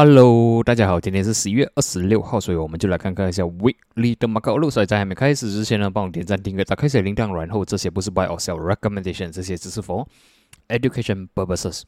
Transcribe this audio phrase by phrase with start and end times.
[0.00, 4.70] Hello，大家好，今天是十一月二十六号，所以我们就来看看一下 Weekly 的 Market Outlook。
[4.70, 10.06] 所以在还没开始之前呢，帮我点赞、订阅、打开小铃铛，然后这些不是 Buy or Sell Recommendation，这些只是 for
[10.68, 11.82] education purposes。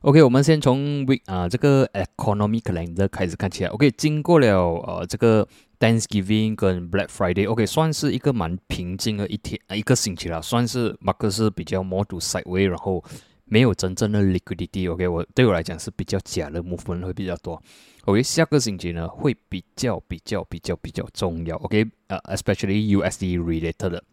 [0.00, 3.70] OK，我们先从 Week 啊这个 Economic Calendar 开始看起来。
[3.70, 5.46] OK，经过了呃这个
[5.78, 13.04] Thanksgiving 跟 Black Friday，OK 算是一个蛮平静的一天啊一个星期了，算是 Market 是比较 more to sideways，然后。
[13.50, 17.60] 没有真正的 liquidity，OK，我对我来讲是比较假的 movement 会比较多。
[18.04, 24.04] OK，下个星期呢会比较比较比较比较重要，OK，呃，especially USD related 的。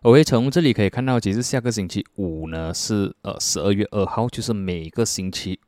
[0.00, 5.60] OK，从这里可以看到，其实下个星期五呢是呃十二月二号，就是每个星期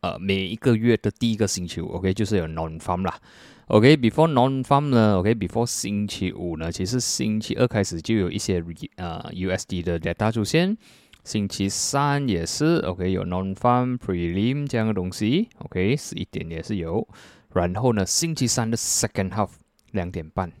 [0.00, 3.20] 呃每一个月的第一个星期五，OK，就是有 non farm 啦。
[3.66, 8.62] OK，before non farm 呢，OK，before 星期五呢，其实星期二开始就有一些
[8.96, 10.76] 呃 USD 的 data 出现。
[11.24, 17.08] 星期三也是，OK，有 non-farm prelim 这样的东西，OK，十一点也是有。
[17.54, 19.48] 然后呢，星期三的 second half
[19.92, 20.52] 两点半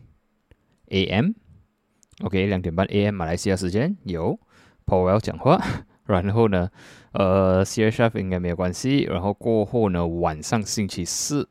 [0.88, 4.40] AM，OK，两点半 AM 马来西亚时间有
[4.86, 5.62] Powell 讲话。
[6.06, 6.70] 然后呢，
[7.12, 9.00] 呃，CHF 应该没有关系。
[9.04, 11.48] 然后过后呢，晚上星期四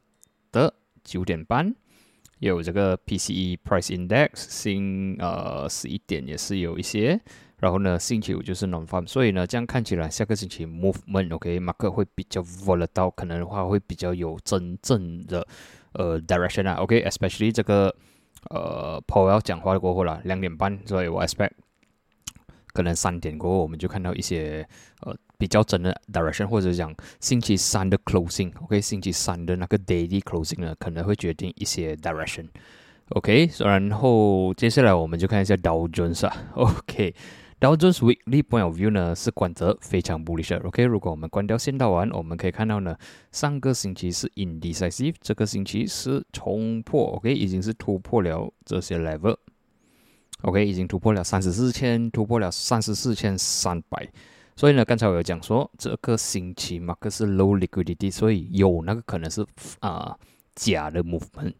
[0.51, 1.75] 的九点半
[2.47, 7.19] 有这个 PCE Price Index，星呃十一点也是有一些。
[7.59, 15.47] 然后呢，星期五就是 non farm，所以呢，这样看起来下个星期 movement，OK，马克会比较 volatile，可能的话会比较有真正的
[15.93, 17.95] 呃 direction 啊，OK，especially 这个
[18.49, 21.51] 呃 Paul 要讲话过后啦，两点半，所以我 expect
[22.73, 24.67] 可能三点过后我们就看到一些
[25.01, 37.13] 呃比较真的 direction，或者讲星期三的 closing，OK，星期三的那个 daily closing 呢，可能会决定一些 direction，OK，然后接下来我们就看一下 Dow Jones 啊，OK。
[37.59, 40.53] Dow Jones Weekly Point of View 呢是观者非常 bullish。
[40.65, 42.97] OK，如果我们关掉线道完，我们可以看到呢，
[43.31, 49.37] 上个星期是 indecisive，这个星期是冲破，OK，已经是突破了这些 level。
[50.43, 54.07] OK，已经突破了三十四千，突破了三十四千三百。
[54.55, 59.45] 所以呢，刚才我有讲说，这个星期嘛，可是 low liquidity，所以有那个可能是
[59.79, 60.17] 啊
[60.55, 61.53] 假的 movement。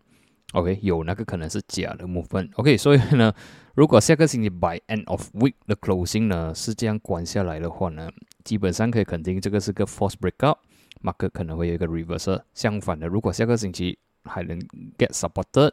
[0.54, 2.52] OK，有那个可能是假的 movement。
[2.56, 3.34] OK，所以呢。
[3.76, 8.08] 如果下个星期 by end of week 的 closing 呢是这样关下来的话呢，
[8.44, 12.40] 基本上可以肯定这个是个 false breakout，Mark 可能会有一个 reverse。
[12.54, 14.60] 相反的，如果下个星期还能
[14.96, 15.72] get supported，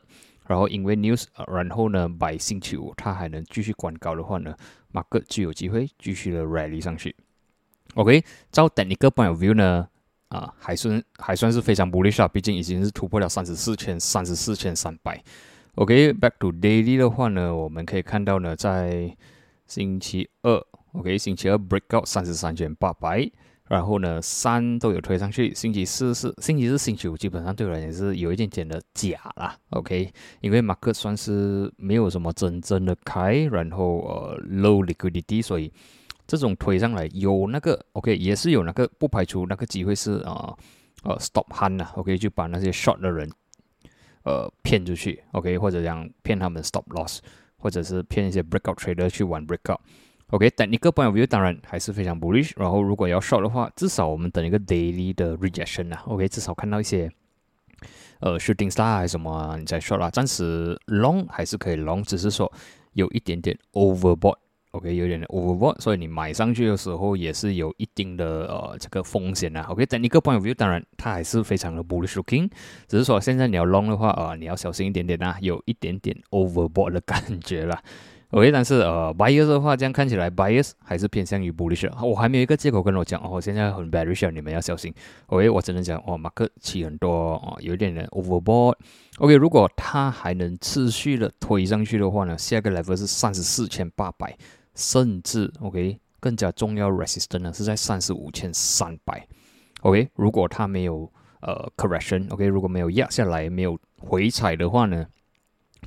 [0.50, 4.52] 然后因为 news，然后呢 by 星期五它还能继续关高的话呢
[4.92, 7.14] ，market 就有机会继续的 rally 上去。
[7.94, 9.86] OK，照等一个 point of view 呢，
[10.26, 15.22] 啊，还算还算是非常 bullish 啊，毕竟已经是突破了三十四千三十四千三百。
[15.76, 19.16] OK，back to daily 的话呢，我们可以看到呢，在
[19.68, 20.60] 星期二
[20.94, 23.30] ，OK，星期二 breakout 三十三千八百，
[23.70, 25.54] 然后呢，三都有推上去。
[25.54, 35.72] 星期四是星期四、星期五基本上对我来讲是有一点点的假啦，OK，因为马克算是没有什么真正的开，然后呃 low liquidity，所以
[36.26, 40.52] 这种推上来有那个 OK 也是有那个不排除那个机会是啊
[41.04, 43.30] 呃 stop hand 啊，OK 就把那些 short 的人。
[44.22, 47.20] 呃，骗出去，OK，或者讲骗他们 stop loss，
[47.56, 49.78] 或者是骗一些 breakout trader 去玩 breakout
[50.30, 52.52] OK，等一个 point of view 当然还是非常 bullish。
[52.56, 57.10] 然后如果要 short 的话，至少我们等一个 daily 的 rejection 啊，OK，至少看到一些
[58.20, 60.08] 呃 shooting star 还是什么，你再 short 啦。
[60.08, 62.52] 暂时 long 还是可以 long，只是说
[62.92, 64.36] 有一点点 overbought。
[64.72, 69.60] OK，有点 overbought，所以你买上去的时候也是有一定的呃这个风险的。
[69.62, 72.48] OK，等一个 point of view，当然它还是非常的 bullish looking，
[72.86, 77.82] 只是说现在你要 long 的话啊，你要小心一点点啊，有一点点 overbought 的感觉了。
[78.30, 81.90] OK，但是呃，buyers 的话，这样看起来 buyers 还是偏向于 bullish。
[82.06, 84.94] 我还没有一个借口跟我讲哦，我现在很 bearish，你们要小心。
[85.26, 88.76] OK，我只能讲哦，马克起很多哦，有点点 overbought。
[89.18, 94.36] OK，如果它还能持续的推上去的话呢，下个 level 是三十四千八百。
[94.76, 99.26] 甚至，OK，更加重要，resistance 呢是在三十五千三百
[99.82, 101.12] ，OK，如果它没有
[101.42, 105.04] 呃 correction，OK，如果没有压下来，没有回踩的话呢，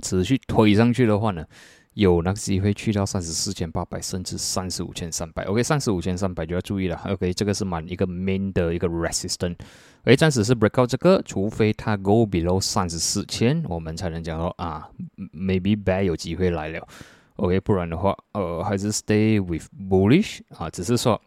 [0.03, 1.45] 持续推上去的话呢，
[1.93, 14.89] 有那个机会去到三十四千八百，甚至三十五千三百，OK，三十五千三百就要注意了，OK，这个是满一个 main 的一个 resistance，OK，暂时是 breakout 这个，除非它 go below 三十四千，我们才能讲说啊
[15.33, 16.87] ，maybe bear 有机会来了。
[17.35, 21.19] OK，不然的话，呃，还是 stay with bullish 啊，只是说，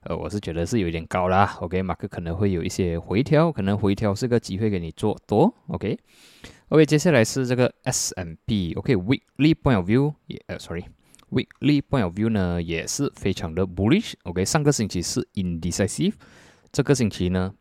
[0.00, 1.56] 呃，我是觉得是有点高啦。
[1.60, 5.52] OK，马克可能会有一些回调，可能回调是个机会给你做多。
[5.68, 5.98] OK
[6.70, 8.74] OK，接下来是这个 S M P。
[8.74, 14.14] OK，weekly point of view 也，呃，sorry，weekly point of view 呢也是非常的 bullish。
[14.24, 16.14] OK，上个星期是 indecisive，
[16.72, 17.54] 这个星期呢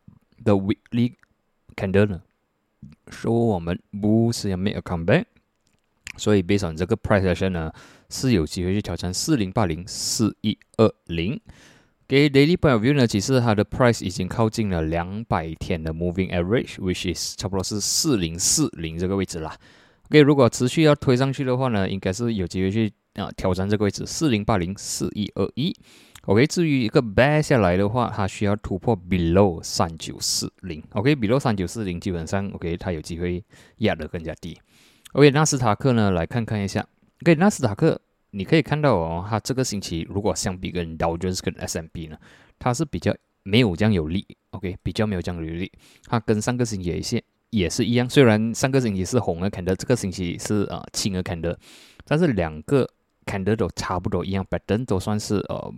[0.43, 1.13] 的 weekly
[1.75, 2.23] candle 呢，
[3.09, 5.25] 说我们不是要 make a comeback，
[6.17, 7.71] 所以 based on 这个 price action 呢，
[8.09, 11.39] 是有机会去挑战四零八零四一二零。
[12.07, 19.57] 给 daily point of view 呢，其实它的 price 已经靠近了两百天的 moving average，which is 差不多是四零四零这个位置啦。
[20.09, 25.75] OK，如果持续要推上去的话呢，应该是有机会去啊挑战这个位置四零八零四一二一。
[26.25, 30.83] OK，至于一个 bear 下来的话，它需要突破 below 三九四零。
[30.91, 33.43] OK，below 三九四零基本上 OK，它有机会
[33.77, 34.55] 压得更加低。
[35.13, 36.87] OK，纳斯达克呢，来看看一下。
[37.23, 37.99] OK，纳斯达克。
[38.37, 42.17] 你可以看到哦，它这个星期如果相比跟 Dow Jones 跟 S&P 呢，
[42.59, 45.71] 它是比较没有这样有力，OK，比较没有这样有力。
[46.03, 47.23] 它跟上个星期一
[47.57, 51.55] 也是一样，虽然上个星期是红的 candle，这个星期是啊青的 candle，
[52.03, 52.85] 但是两个
[53.25, 55.73] candle 都差不多一样，pattern 都算是呃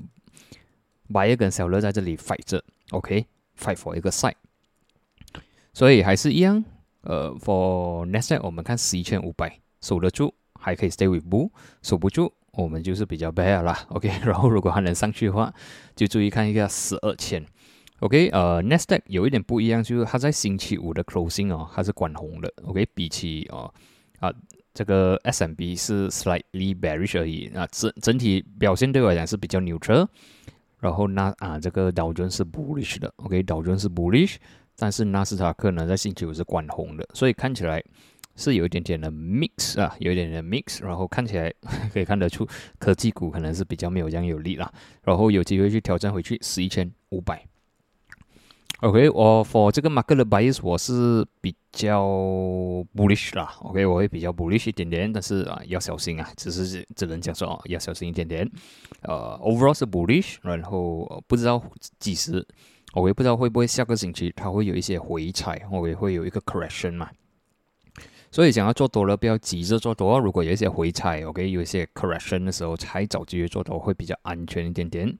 [1.13, 4.33] ，buyer 跟 seller 在这里 fight 着，OK，fight for 一个 side，
[5.73, 6.65] 所以还是一样，
[7.01, 11.51] 呃，for next 我们看十一千五百守得住，还可以 stay with bull，
[11.83, 12.33] 守不住。
[12.57, 15.53] 我们就是比较 bad 啦，OK， 然后如果还能上去的话，
[15.95, 17.45] 就注意看一下十二千
[17.99, 23.71] ，OK，呃，Nasdaq 有一点不一样，就是它在星期五的 closing 哦，它是管红的，OK，比起哦
[24.19, 24.33] 啊
[24.73, 30.07] 这个 SMB 是 slightly bearish 而已，那整整体表现对我来讲是比较 neutral，
[30.79, 34.37] 然后那啊这个道琼是 bullish 的，OK，道琼是 bullish，
[34.75, 37.83] 但是纳斯达克呢在星期五是管红的，所以看起来。
[38.37, 41.53] 是有一点点的 mix 啊，有一点点 mix，然后看起来
[41.91, 42.47] 可以看得出
[42.79, 44.71] 科技股可能是比较没有这样有力啦，
[45.03, 47.43] 然后有机会去挑战回去十一千五百。
[48.81, 52.05] OK，我 for 这个 market 的 bias 我是比较
[52.95, 58.47] bullish 啦，OK，我会比较 bullish 一点点，但是啊要小心啊，只是只能讲说哦要小心一点点。
[59.01, 61.59] 呃，overall 是 bullish，然后不知道
[61.97, 62.45] 几时，
[62.93, 67.09] 我也不知道会不会下个星期它会有一些回踩，我也会有一个 correction 嘛。
[68.31, 70.19] 所以想要做多了，不要急着做多。
[70.19, 75.17] 如果有一些回踩，OK，有一些 correction 的时候，才找机会做多会比较安全一点点。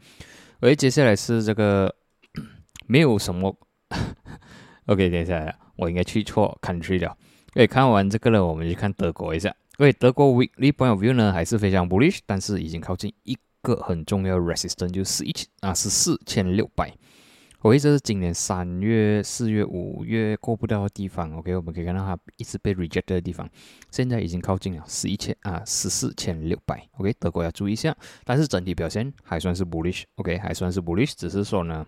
[0.59, 1.94] 而接下来是这个
[2.88, 3.56] 没有什么，
[4.88, 7.15] OK，等一下，我应该去错 country 了。
[7.56, 9.56] OK，，看完这个呢，我们去看德国一下。
[9.80, 16.92] 因为德国 weekly point of view 呢还是非常 bullish，但是已经靠近一个很重要的 resistance，就是一千啊，是四千六百。
[17.68, 21.36] OK，这是今年三月、四月、五月过不到的地方。
[21.36, 23.46] OK，我们可以看到它一直被 reject 的地方，
[23.92, 26.88] 现在已经靠近了十一千啊，十四千六百。
[26.94, 27.94] OK，德国要注意一下，
[28.24, 30.04] 但是整体表现还算是 bullish。
[30.16, 31.86] OK，还算是 bullish，只是说呢，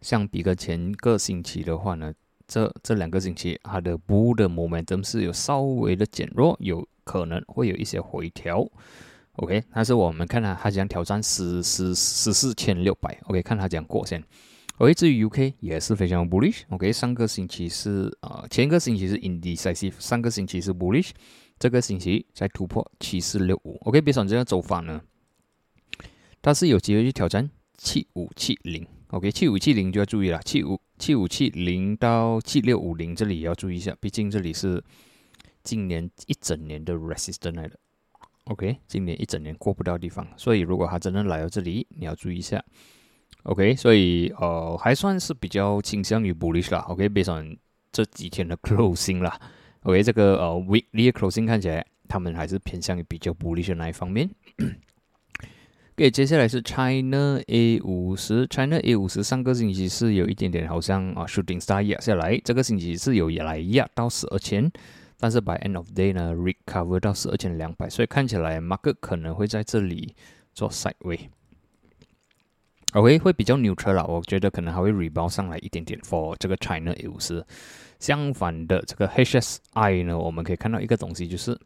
[0.00, 2.12] 相比个前个星期的话呢，
[2.48, 8.68] 这这两个星期它的 bull 的 momentum 是有稍微的减弱，有可能会有一些回调。
[9.36, 13.18] OK，但是我们看它，它将挑战十十十四千六百。
[13.24, 14.22] OK，看它将过先。
[14.78, 16.62] OK，至于 UK 也是非常 bullish。
[16.68, 21.10] OK，上个星期是呃，前一个星期是 indecisive，上个星期是 bullish，
[21.58, 23.76] 这个星期再突破七四六五。
[23.82, 25.00] OK，别说这个走法呢，
[26.40, 28.86] 它是有机会去挑战七五七零。
[29.08, 34.82] OK，七五七零就要注意了，七五七五七零到七六五零这里也要注意一下，毕竟这里是
[35.62, 37.78] 今年一整年的 resistance 来的。
[38.44, 42.62] OK，今年一整年过不到地方，所以如果他真的来到这里，你要注意一下。
[43.44, 46.80] OK，所以呃还算是比较倾向于 bullish 啦。
[46.88, 47.44] OK，背上
[47.90, 49.40] 这几天的 closing 啦。
[49.84, 54.30] OK，这个呃 weekly closing 看起来他们还是偏向于比较 bullish 的那一方面。
[55.96, 64.70] OK，接下来是 China A 五十，China A 五十上个星期是有一点点好像啊 shooting star 压下来，这个星期是有来压到十二千。
[65.24, 70.14] 但是 by end of day 呢，recover 到是二千两百，所以看起来 market 可能会在这里
[70.52, 71.18] 做 sideway。
[72.92, 77.42] OK，会比较 neutral 啦，我觉得可能还会 rebound 上来一点点 for 这个 China A 五十。
[77.98, 81.58] 相反的，这个 HSI 呢，我们可以看到一个东西，就是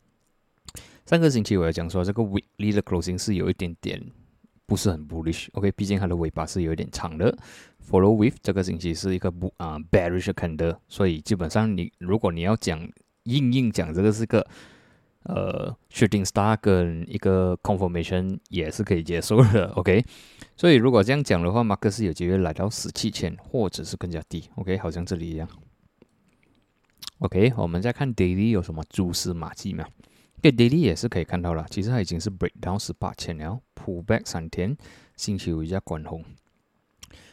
[1.04, 4.00] 上个星期我要讲说，这个 weekly 的 closing 是有一点点
[4.66, 5.48] 不是很 bullish。
[5.54, 7.36] OK，毕竟它的尾巴是有一点长的。
[7.90, 12.88] Follow with 这个星期是一个不啊 bearish candle，所以基本上你如果你要讲
[13.28, 14.46] 硬硬讲，这个是个
[15.24, 20.04] 呃 shooting star 跟一个 confirmation 也是可以接受的， OK。
[20.56, 24.76] 所以如果这样讲的话，马克思有机会来到十七千，或者是更加低，OK。
[24.78, 25.48] 好像这里一样
[27.18, 27.52] ，OK。
[27.56, 29.86] 我们再看 daily 有什么蛛丝马迹吗？
[30.40, 34.76] 对，daily 也是可以看到了，其实它已经是 break down 十八千了，pull back 三天，
[35.16, 36.24] 星期五一下关红。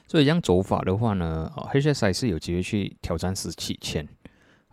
[0.08, 4.08] 所以这样走法的话呢，啊，HSI 是有机会去挑战十七千。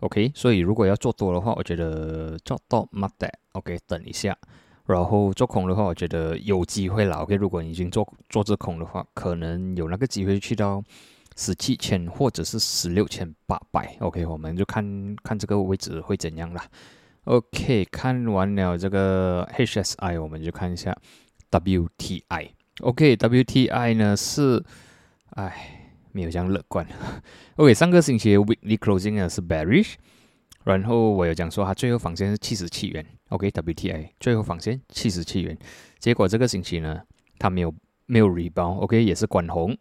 [0.03, 4.37] OK，所以如果要做多的话，我觉得做到 m a t OK，等一下。
[4.85, 7.15] 然后做空的话，我觉得有机会了。
[7.19, 10.83] OK，如果你已经做做这空的话，可能有那个机会去到
[11.37, 16.65] 十七千或者是十六千八百，OK，我们就看看这个位置会怎样啦。
[17.23, 20.93] OK，看完了这个 HSI，我们就看一下
[21.49, 22.49] WTI。
[22.81, 24.61] OK，WTI 呢是，
[25.29, 25.82] 哎，
[26.13, 26.87] 没有这样乐观。
[27.57, 29.95] OK，上个星期 Weekly Closing 呢是 Bearish，
[30.63, 33.05] 然后我有讲说它最后防线是七十七元。
[33.29, 35.57] OK，WTI 最后防线七十七元，
[35.99, 37.01] 结果这个星期呢，
[37.37, 39.77] 它没有没有 rebound，OK 也是关红。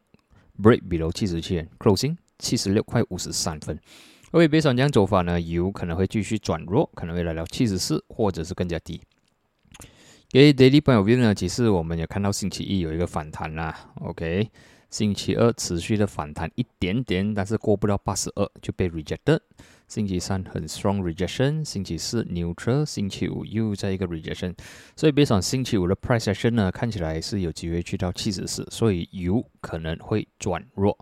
[0.61, 3.79] Break below 七十七元，Closing 七十六块五十三分。
[4.33, 9.01] OK，别上这样走法呢，油可能会继续转弱，可能会来到七十四，或者是更加低。
[10.31, 13.93] 给 Daily Point View 呢，其实我们也看到星期一有一个反弹啦。
[13.97, 14.49] OK，
[14.93, 19.41] 星期二持续的反弹一点点，但是过不到八十二就被 rejected。
[19.89, 24.55] 星期三很 strong rejection，星期四 neutral，星期五又在一个 rejection，
[24.95, 30.97] 所以别想星期五的 price action 呢，看起来是有机会去到七十四，所以有可能会转弱。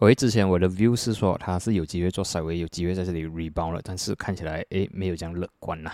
[0.00, 5.92] OK，之前我的 view 是说它是有机会做 side way，有机会在这里 rebound 了，但是看起来诶没有这样乐观呐。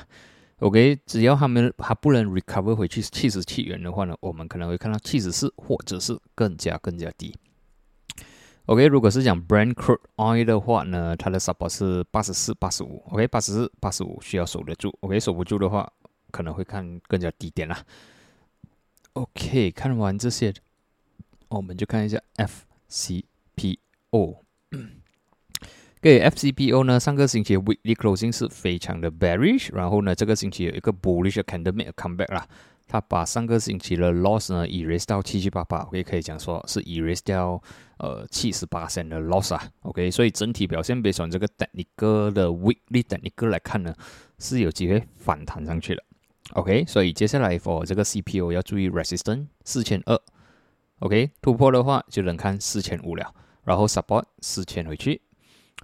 [0.61, 7.37] OK，只要他们还不能 recover 回去七十七元的话呢，我们可能会看到七十四或者是更加更加低。
[8.65, 13.03] OK，如果是讲 Brand Crude Oil 的话呢，它的 support 是八十四、八十五。
[13.11, 14.97] OK，八十四、八十五需要守得住。
[15.03, 15.93] OK，守不住的话，
[16.31, 17.85] 可能会看更加低点啦。
[19.13, 20.55] OK，看完这些，
[21.49, 22.19] 我们就看一下
[22.91, 24.39] FCPO。
[26.00, 32.47] 给 FCPO 呢，上个星期 Weekly Closing 是非常的 bearish，然后呢，这个星期有一个 bullish candle make a comeback 啦。
[32.88, 37.61] 它把上个星期的 loss 呢 erase 到七七八八，也可以讲说是 erase 掉
[37.99, 39.69] 呃七十八线的 loss 啊。
[39.81, 43.93] OK，所以整体表现，比从这个 technical 的 weekly technical 来看呢，
[44.38, 46.05] 是有机会反弹上去的。
[46.53, 50.17] OK，所以接下来 for 这个 CPO 要注意 resistance 四千二。
[51.00, 53.35] OK，突破的话就能看四千五了，
[53.65, 55.21] 然后 support 四千回去。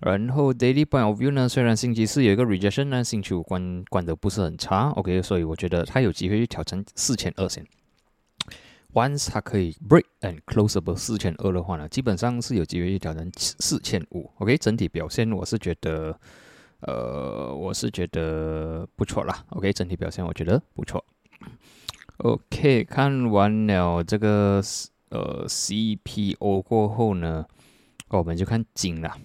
[0.04, 7.64] 然后 daily point of view 呢，虽然星期四有一个 rejection 呢，星期五关关的不是很差，OK，所以我觉得它有机会去挑战四千二线。
[8.92, 14.28] Once 它可以 break and close above 四千二的话呢，基本上是有机会去挑战四千五。
[14.38, 16.18] OK，整体表现我是觉得，
[16.80, 19.44] 呃，我是觉得不错啦。
[19.50, 21.04] OK，整体表现我觉得不错。
[22.18, 24.60] OK，看完了这个
[25.10, 27.46] 呃 CPO 过后呢，
[28.08, 29.16] 我们就看金了。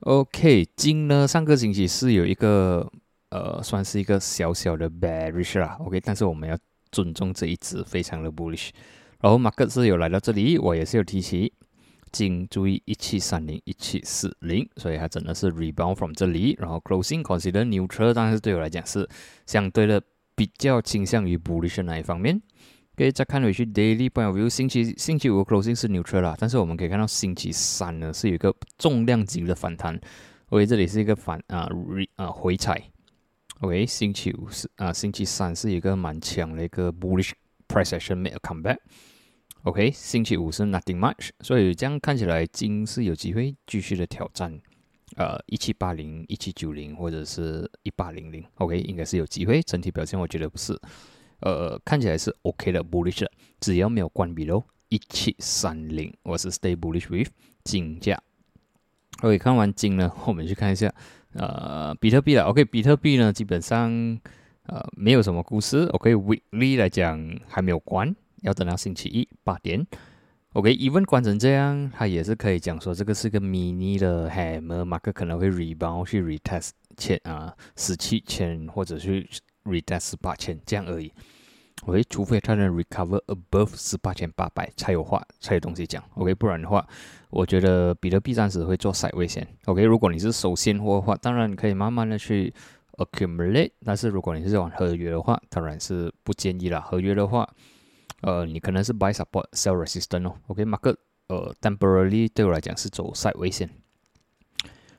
[0.00, 1.26] OK，金呢？
[1.26, 2.88] 上个星期是有一个
[3.30, 5.76] 呃，算是一个小小的 bearish 啦。
[5.80, 6.56] OK，但是我们要
[6.92, 8.70] 尊重这一只非常的 bullish。
[9.20, 11.52] 然后马克是有来到这里，我也是有提起
[12.12, 19.06] 金，注意一七三零、一七四零，所以它真的是 rebound from 这里，然后 closing consider neutral，但是对我来讲是
[19.46, 20.00] 相对的
[20.36, 22.40] 比较倾向于 bullish 那一方面。
[22.98, 29.96] 可以再看回去，daily point of view，星期星期五 closing 是 neutral 啦，但是我们可以看到星期三呢是有一个重量级的反弹
[30.48, 32.82] ，OK，这里是一个反啊 re 啊回踩
[33.60, 37.30] ，OK，星期五是啊星期三是一个蛮强的一个 bullish
[37.68, 44.60] price action make a comeback，OK，星期五是 nothing much，所以这样看起来金是有机会继续的挑战，
[45.14, 50.76] 呃一七八零、一七九零或者是一八零零，OK，应该是有机会，整体表现我觉得不是。
[51.40, 53.24] 呃，看起来是 OK 的，bullish，
[53.60, 57.30] 只要没有关闭喽，一七三零，我是 stay bullish with
[57.62, 58.20] 金价。
[59.22, 60.92] OK，看完金呢，我们去看一下，
[61.34, 62.42] 呃，比特币了。
[62.44, 63.88] OK，比特币呢，基本上
[64.64, 65.84] 呃没有什么故事。
[65.92, 69.86] OK，weekly 来讲还没有关，要等到星期一八点。
[70.54, 79.24] OK，even 关成这样，它也是可以讲说这个是个 mini 的 hammer，马克可能会 rebound 去 retest 千啊十七千或者是。
[79.68, 81.12] Retest 十八千这样而已
[81.86, 86.86] ，OK，除非它能 recover above 十八千八百才有话才有东西讲，OK，不然的话，
[87.30, 92.52] 我觉得比特币暂时会做赛位线，OK，如果你是守现货的话，当然你可以慢慢的去
[92.96, 96.80] accumulate，但是如果你是玩合约的话，当然是不建议了。
[96.80, 97.48] 合约的话，
[98.22, 100.96] 呃，你可能是 buy support sell resistance 哦，OK，market
[101.28, 103.70] 呃 temporarily 对我来讲是走赛位线。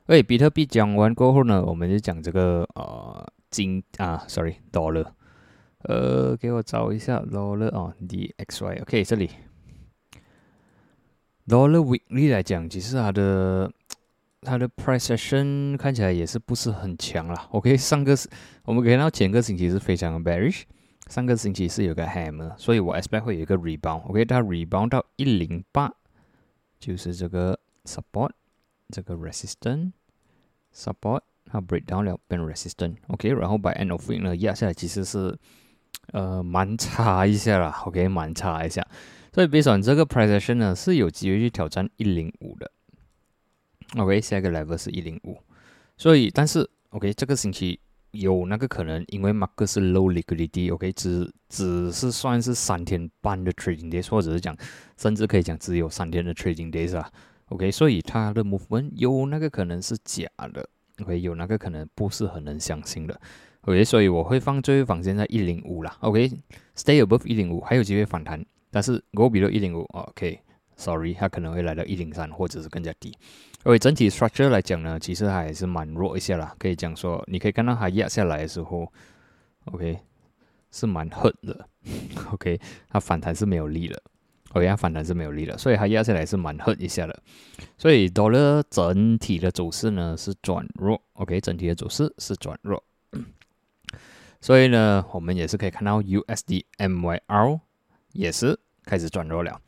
[0.05, 3.27] 哎，比特币讲完过后呢，我们就讲这个呃。
[3.49, 5.05] 金啊，sorry，dollar，
[5.83, 9.31] 呃，给我找一下 dollar 哦，DXY，OK，这里
[11.47, 13.71] dollar weekly 来讲，其实它的
[14.41, 17.47] 它的 price action 看起来也是不是很强啦。
[17.51, 18.15] OK，上个
[18.65, 20.63] 我们看到前个星期是非常 bearish，
[21.07, 24.01] 上个星期是有个 hammer，所以我 expect 会有一个 rebound。
[24.09, 25.91] OK，它 rebound 到一零八，
[26.79, 28.31] 就是这个 support，
[28.89, 31.21] 这个 resistance，support。
[31.51, 35.37] 它 break down 了变 resistant，OK，然后 by end of week 呢压下来其实是
[36.13, 38.85] 呃蛮差一下啦，OK，蛮差一下，
[39.33, 42.71] 所以 based on 这个 price action 呢是有机会去挑战一零五的。
[43.97, 45.37] OK，下一个 level 是一零五，
[45.97, 47.79] 所以但是 OK 这个星期
[48.11, 54.55] 有那个可能，因为 Mark 是 low liquidity，OK 只只是算是三天半的 trading days，或者是讲
[54.97, 57.11] 甚至可以讲只有三天的 trading days 啊。
[57.47, 60.69] OK，所以它的 movement 有那个可能是假的
[61.01, 63.19] ，OK 有那个可能不是很能相信的。
[63.61, 65.97] OK，所以我会放最后防线在一零五啦。
[65.99, 73.13] OK，stay above 一零五还有机会反弹，但是 go below 一零五，OK，sorry，它可能会来到一零三或者是更加低。
[73.63, 76.55] OK，整体 structure 来讲呢，其实还是蛮弱一些啦。
[76.57, 78.89] 可以讲说，你可以看到它压下来的时候
[79.65, 79.99] ，OK
[80.71, 81.67] 是蛮狠的。
[82.31, 84.01] OK，它反弹是没有力的。
[84.53, 87.21] OK，反弹是没有力的，所以它压下来是蛮狠一下的。
[87.77, 90.99] 所以 dollar 整体的走势呢是转弱。
[91.13, 92.83] OK，整体的走势是转弱。
[94.41, 97.59] 所以呢，我们也是可以看到 USD MYR
[98.13, 99.61] 也是开始转弱了。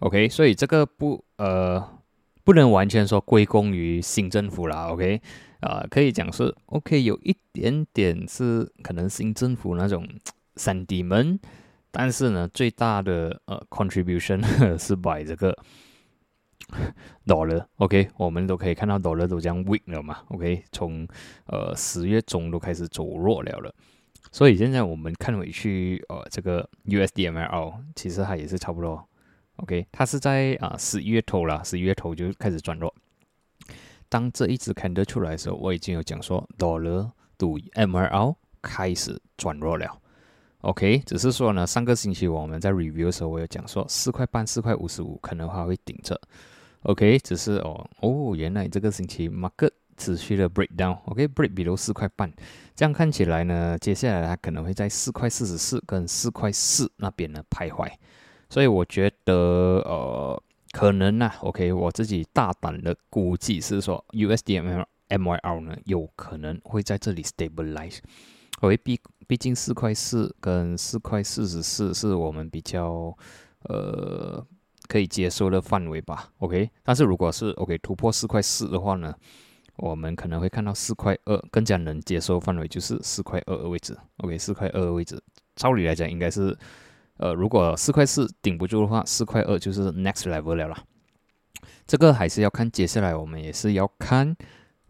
[0.00, 1.86] OK，所以这个不呃
[2.42, 4.88] 不能完全说归功于新政府啦。
[4.88, 5.20] OK，
[5.60, 10.08] 啊可以讲是 OK 有一点点是可能新政府那种
[10.56, 11.38] 三 D 门，
[11.96, 14.42] 但是呢最大的呃 contribution
[14.76, 15.56] 是 by 这个
[17.24, 17.64] dollar。
[17.76, 20.24] OK，我们都可以看到 dollar 都这样 weak 了嘛。
[20.28, 21.06] OK，从
[21.46, 23.72] 呃十月中都开始走弱了了。
[24.32, 29.06] 所以现在我们看回去，呃，这个 USDML 其实它也是差不多
[29.56, 32.92] ，OK，它是在啊十一月头了，十一月头就开始转弱。
[34.08, 40.00] 当这一只 candle 出来的时候，我已经有讲说 Dollar 对 MRL 开始转弱了
[40.64, 46.18] ，OK，只是说呢，上个星期我们在 review 的时候，我有讲说四块半、四块五十五可能还会顶着
[46.82, 52.32] ，OK，只是哦哦，原来这个星期 market 持续的 breakdown，OK，break below 四块半。
[52.74, 57.88] 这样看起来呢，接下来它可能会在四块四十四跟四块四那边呢徘徊，
[58.48, 59.34] 所以我觉得
[59.84, 64.60] 呃可能呢，OK，我自己大胆的估计是说，USD
[65.08, 67.98] MYR 呢有可能会在这里 stabilize，
[68.60, 73.16] 因为毕毕竟四块四跟四块四十四是我们比较
[73.64, 74.44] 呃
[74.88, 79.14] 可以接受的范围吧，OK，但是如果是 OK 突破四块四的话呢？
[79.76, 83.98] 我们可能会看到四块二更加能接受范围，就是四块二的位置。
[84.18, 85.20] OK，四块二的位置，
[85.56, 86.56] 照理来讲应该是，
[87.16, 90.80] 呃，如果四块四顶不住的话，四块二就是 next level 了啦。
[91.88, 94.36] 这个还是要看接下来，我们也是要看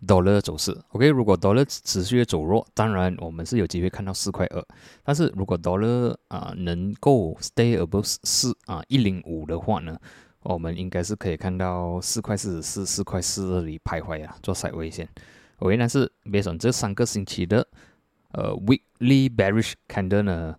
[0.06, 0.76] dollar 走势。
[0.90, 4.64] OK，如果 dollar 持续走弱，当然我们是有机会看到四块二。
[5.02, 9.98] 但是如果 dollar 啊能够 stay above 四啊一零五的话呢？
[10.44, 15.08] 我们应该是可以看到四块四十四、四块四这里徘徊啊，做赛位线。
[15.56, 17.66] OK，但是 based on 这三个星期的
[18.32, 20.54] 呃 weekly bearish candle 呢，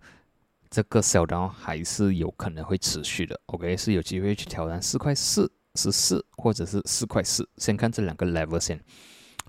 [0.71, 3.39] 这个小刀还是有可能会持续的。
[3.45, 7.47] OK，是有机会去挑战四块四十四或者是四块四。
[7.57, 8.83] 先看这两个 level 线。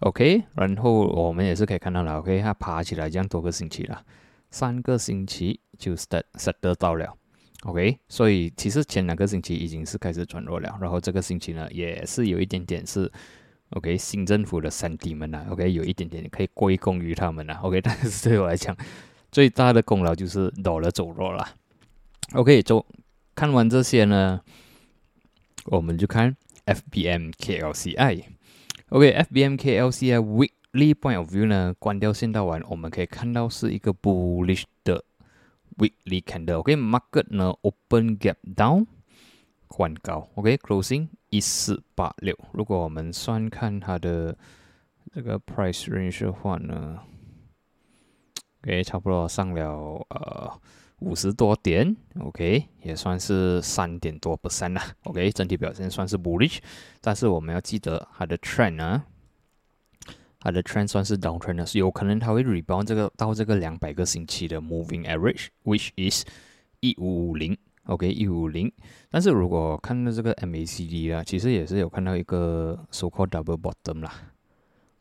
[0.01, 2.19] OK，然后我们也是可以看到了。
[2.19, 4.05] OK，它爬起来这样多个星期了，
[4.51, 7.17] 三个星期就 start set 得到了。
[7.63, 13.11] OK，所以其实前两个星期已经是开始转弱了，然后这个星期呢也是有一点点是
[13.71, 18.77] OK 新政府的三弟们呐，OK 有一点点可以归功于他们呐，OK，但是对我来讲
[19.33, 21.49] 最大的功劳就是倒了走弱了。
[22.35, 22.85] OK，就
[23.35, 24.43] 看完这些呢，
[25.65, 28.36] 我们就看 FBM KLCI。
[28.91, 35.05] OK，FBM KLCI weekly point of view 呢，关掉线道完，我们可以看到是一个 bullish 的。
[35.77, 38.87] weekly candle，OK，market 呢 open gap down，
[39.67, 42.35] 关高，OK，closing 一四八六。
[42.53, 44.39] 如果我们算看它的
[45.13, 47.01] 这个 price range 的话呢
[48.63, 49.69] ，OK，差不多上了
[50.09, 50.61] 呃
[51.01, 56.59] 五十多点，OK，也算是三点多 percent 啦，OK，整体表现算是 bullish，
[57.01, 59.05] 但是我们要记得它的 trend 呢。
[60.39, 66.25] 它的 trend 算是 down trend 的，是有可能它会 rebound 这个到这个两百个星期的 moving average，which is
[66.81, 67.57] 一五五零
[67.87, 68.73] ，OK 一五零。
[69.11, 74.13] 但是如果看到这个 MACD 啊，其实也是有看到一个 so called double bottom 啦。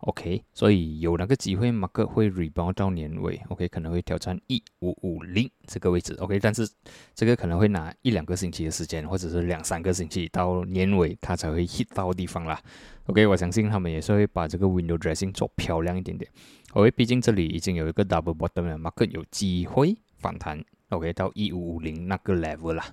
[0.06, 6.70] OK，所以有那个机会马克会 rebound 到年尾，OK，可能会挑战一五五零这个位置，OK，但是
[7.16, 12.62] 这个可能会拿一两个星期的时间，或者是两三个星期到年尾它才会 hit 到地方啦。
[13.08, 16.30] OK，我相信他们也是会把这个 window dressing 做漂亮一点点。
[16.74, 22.86] OK，毕竟这里已经有一个 double bottom，market 有机会反弹，OK，到一五五零那个 level 啦。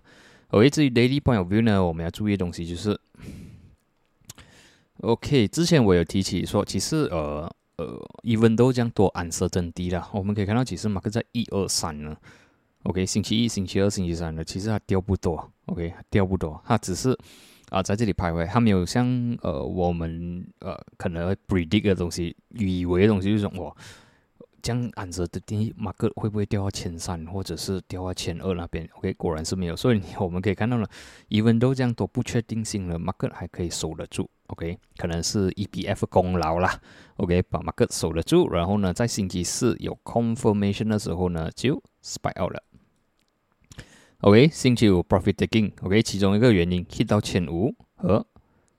[0.48, 2.98] OK，至于 daily point of view 呢，我们要注意的东西就是。
[5.02, 10.08] OK，之前我有提起说，其实呃呃，even 都这样多暗色真低了。
[10.12, 12.16] 我们可以看到，其实马克在一二三呢。
[12.84, 15.50] OK，星期一、星期二、星期三呢，其实它掉不多。
[15.66, 17.18] OK，掉不多，它只是
[17.70, 19.06] 啊在这里徘徊，它没有像
[19.42, 23.76] 呃我们呃可能 predict 的东西，以为的东西就是我。
[24.62, 29.74] 这样按着的第一马克会不会掉到前三，或者是掉到前二那边？OK，果然是没有。
[29.74, 30.88] 所以我们可以看到了
[31.30, 34.30] ，even 都这样多不确定性了，马克还可以守得住。
[34.52, 36.78] OK，可能是 EBF 功劳啦。
[37.16, 42.62] OK，把马克守得住，然后呢，在星期四有 confirmation 的时候呢，就 spy out 了。
[44.20, 45.72] OK，星期五 profit taking。
[45.82, 48.26] OK，其中一个原因 hit 到前五和。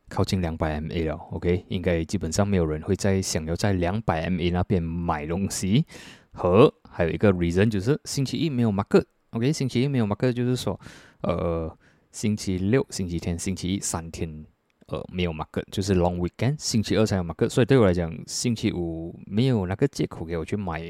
[0.10, 5.88] 靠近两百 MA 了，OK，应该基本上没有人会再想要在两百 MA 那边买东西。
[6.32, 10.80] 和还有一个 reason 就是星期一没有 market，OK，星期一没有 market 就是说，
[11.22, 11.76] 呃，
[12.12, 14.46] 星期六、星期天、星期一三天，
[14.88, 17.50] 呃，没有 market，就是 long weekend，星期二才有 market。
[17.50, 20.82] 所以对我来讲，星期五没有那个借口给我去买，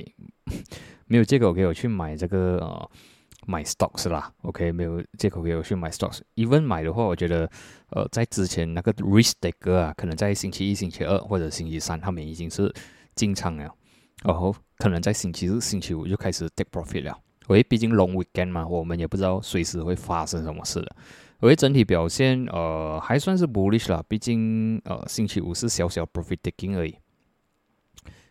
[1.08, 2.90] 没有借口给我去买这个呃。
[3.46, 6.22] 买 stocks 啦，OK，没有借口给我去买 stocks。
[6.36, 7.40] even 买的话，我觉得，
[7.90, 12.74] 呃，在之前那个 risk taker 啊，可能在星期一、星期二或者星期三，他们已经是
[13.16, 13.70] 进场了，
[14.24, 17.20] 然后可能在星期日、星期五就开始 take profit 了。
[17.50, 20.96] 因为毕竟 long weekend 嘛，我们也不知道随时会发生什么事的。
[21.44, 26.96] 因为整体表现，呃，还算是 bullish 啦，毕竟，呃，星期五是小小 profit taking 而已。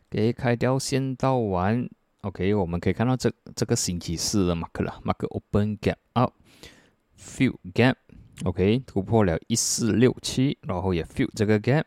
[0.08, 1.86] 给开掉先到完。
[2.22, 11.84] OK，我们可以看到这这个星期四的马克了，马克 open gap up，fill gap，OK，突破了一四六七，然后也 fill 这个 gap，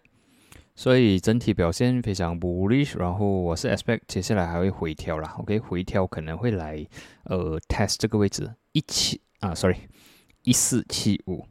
[0.75, 2.99] 所以整体表现非常 bullish。
[2.99, 6.85] 然后我是 expect 接下来还会回调啦，OK，回调可能会来
[7.23, 9.77] 呃 test 这个位置一七啊，sorry，
[10.45, 11.45] 一四七五，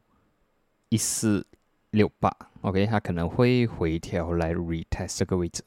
[0.89, 1.47] 一四
[1.91, 5.63] 六八，OK，它可能会回调来 retest 这个位置。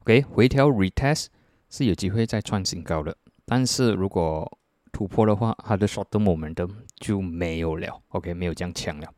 [0.00, 1.26] OK，回调 retest。
[1.68, 3.14] 是有机会再创新高的，
[3.44, 4.58] 但是如果
[4.92, 9.12] 突破的话，它的 short momentum 就没有了，OK，没有这样强了，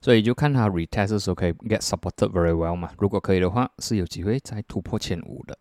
[0.00, 2.92] 所以就看它 retest 的时候可以 get supported very well 嘛。
[2.98, 5.54] 如果可以的话，是有机会再突破千五的；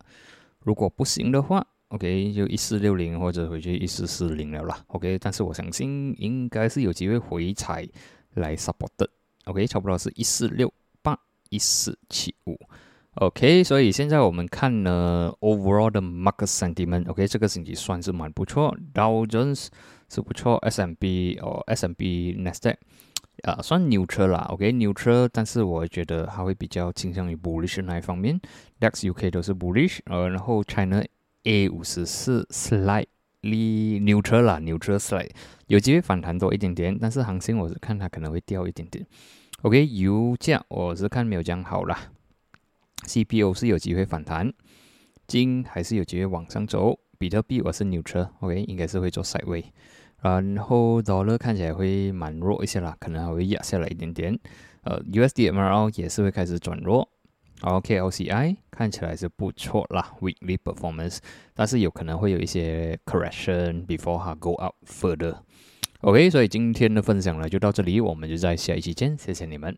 [0.62, 5.18] 如果不行的话，OK，就一四六零或者回去一四四零了啦，OK。
[5.20, 7.88] 但是我相信应该是有机会回踩
[8.34, 9.10] 来 support 的。
[9.46, 11.18] OK，差不多是一四六八
[11.50, 12.60] 一四七五。
[13.16, 19.68] OK，所以现在我们看呢，overall 的 market sentiment，OK，这个星期算是蛮不错，Dow Jones
[20.10, 22.76] 是不错，S&P 哦，S&P Nasdaq
[23.44, 28.42] 啊算 neutral 啦，OK，neutral，但是我觉得它会比较倾向于 bullish 那一方面
[28.80, 31.04] ，DAX UK 都是 bullish，呃，然后 China
[31.44, 33.06] A 五十四 slightly
[34.00, 35.30] neutral 啦，neutral slight
[35.68, 39.06] 有机会反弹多一点点，但是行情我是看它可能会掉一点点
[39.64, 42.12] ，OK，油价我是看没有讲好啦。
[43.06, 44.54] CPO 是有机会反弹，
[45.28, 47.00] 金还是有机会往上走。
[47.18, 49.66] 比特币我是牛车，OK，应该是会做 side way。
[50.22, 54.40] 然后 Dollar 看起来会蛮弱一些啦，可能还会压下来一点点。
[54.84, 57.10] 呃，USDMRL 也是会开始转弱。
[57.64, 61.20] O K O C I 看起来是不错啦，weekly performance，
[61.54, 65.36] 但是有可能会有一些 correction before 它 go up further。
[66.02, 69.78] OK，所以今天的分享呢就到这里，我们就在下一期见，谢谢你们。